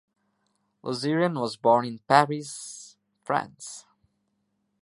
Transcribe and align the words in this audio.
Lusseyran 0.83 1.39
was 1.39 1.55
born 1.57 1.85
in 1.85 1.99
Paris, 2.07 2.97
France. 3.23 3.85